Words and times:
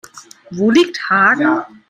Wo 0.49 0.71
liegt 0.71 1.11
Hagen? 1.11 1.61